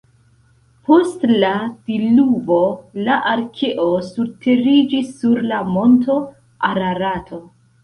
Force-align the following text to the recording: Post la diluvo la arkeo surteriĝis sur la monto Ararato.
Post 0.85 1.25
la 1.43 1.51
diluvo 1.91 2.57
la 3.09 3.19
arkeo 3.33 3.87
surteriĝis 4.09 5.15
sur 5.21 5.47
la 5.53 5.63
monto 5.77 6.19
Ararato. 6.73 7.45